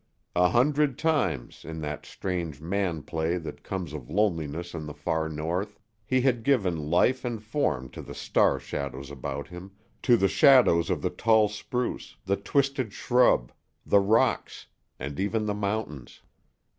[0.35, 5.29] A hundred times, in that strange man play that comes of loneliness in the far
[5.29, 10.27] north, he had given life and form to the star shadows about him, to the
[10.27, 13.51] shadows of the tall spruce, the twisted shrub,
[13.85, 14.65] the rocks,
[14.97, 16.23] and even the mountains.